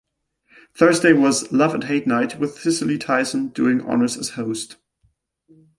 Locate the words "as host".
4.17-4.77